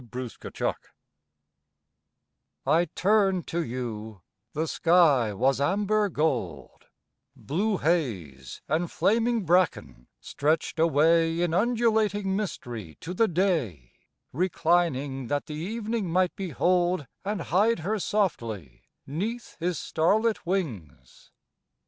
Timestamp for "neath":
19.05-19.55